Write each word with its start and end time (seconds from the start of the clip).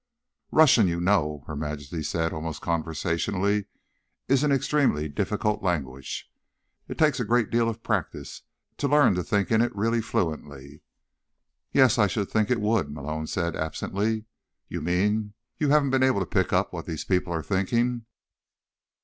_"Russian, 0.49 0.87
you 0.87 0.99
know," 0.99 1.43
Her 1.45 1.55
Majesty 1.55 2.01
said, 2.01 2.33
almost 2.33 2.59
conversationally, 2.59 3.65
"is 4.27 4.43
an 4.43 4.51
extremely 4.51 5.07
difficult 5.07 5.61
language. 5.61 6.27
It 6.87 6.97
takes 6.97 7.19
a 7.19 7.23
great 7.23 7.51
deal 7.51 7.69
of 7.69 7.83
practice 7.83 8.41
to 8.77 8.87
learn 8.87 9.13
to 9.13 9.21
think 9.23 9.51
in 9.51 9.61
it 9.61 9.75
really 9.75 10.01
fluently." 10.01 10.81
"Yes, 11.71 11.99
I 11.99 12.07
should 12.07 12.31
think 12.31 12.49
it 12.49 12.61
would," 12.61 12.89
Malone 12.91 13.27
said 13.27 13.55
absently. 13.55 14.25
_You 14.71 14.81
mean 14.81 15.35
you 15.59 15.69
haven't 15.69 15.91
been 15.91 16.01
able 16.01 16.19
to 16.21 16.25
pick 16.25 16.51
up 16.51 16.73
what 16.73 16.87
these 16.87 17.05
people 17.05 17.31
are 17.31 17.43
thinking? 17.43 18.07